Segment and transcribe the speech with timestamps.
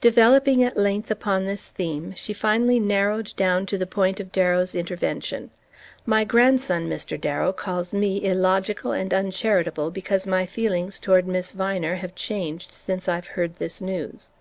[0.00, 4.74] Developing at length upon this theme, she finally narrowed down to the point of Darrow's
[4.74, 5.50] intervention.
[6.04, 7.16] "My grandson, Mr.
[7.16, 13.08] Darrow, calls me illogical and uncharitable because my feelings toward Miss Viner have changed since
[13.08, 14.32] I've heard this news.